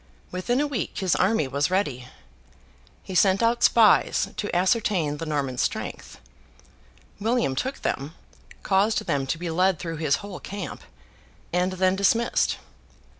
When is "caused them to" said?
8.63-9.37